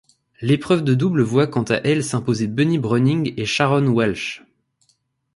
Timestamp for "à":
1.61-1.75